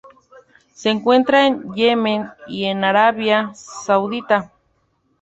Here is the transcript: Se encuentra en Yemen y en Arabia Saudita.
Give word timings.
Se 0.73 0.89
encuentra 0.89 1.45
en 1.45 1.75
Yemen 1.75 2.27
y 2.47 2.65
en 2.65 2.83
Arabia 2.83 3.51
Saudita. 3.53 4.51